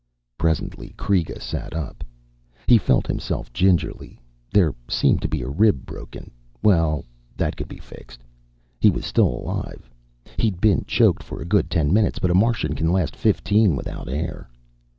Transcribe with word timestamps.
Presently 0.35 0.95
Kreega 0.97 1.39
sat 1.39 1.75
up. 1.75 2.03
He 2.65 2.79
felt 2.79 3.05
himself 3.05 3.53
gingerly. 3.53 4.19
There 4.51 4.73
seemed 4.89 5.21
to 5.21 5.27
be 5.27 5.43
a 5.43 5.47
rib 5.47 5.85
broken 5.85 6.31
well, 6.63 7.05
that 7.37 7.55
could 7.55 7.67
be 7.67 7.77
fixed. 7.77 8.23
He 8.79 8.89
was 8.89 9.05
still 9.05 9.27
alive. 9.27 9.91
He'd 10.37 10.59
been 10.59 10.85
choked 10.85 11.21
for 11.21 11.39
a 11.39 11.45
good 11.45 11.69
ten 11.69 11.93
minutes, 11.93 12.17
but 12.17 12.31
a 12.31 12.33
Martian 12.33 12.73
can 12.73 12.91
last 12.91 13.15
fifteen 13.15 13.75
without 13.75 14.09
air. 14.09 14.49